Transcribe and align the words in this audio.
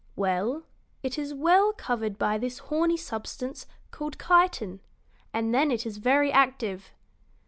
"Well, 0.15 0.63
it 1.03 1.19
is 1.19 1.31
well 1.31 1.73
covered 1.73 2.17
by 2.17 2.39
this 2.39 2.57
horny 2.57 2.97
substance 2.97 3.67
called 3.91 4.17
chitin, 4.17 4.79
and 5.31 5.53
then 5.53 5.69
it 5.69 5.85
is 5.85 5.97
very 5.99 6.31
active. 6.31 6.89